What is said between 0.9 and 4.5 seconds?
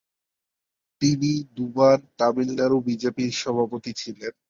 তিনি দুবার তামিলনাড়ু বিজেপির সভাপতি ছিলেন।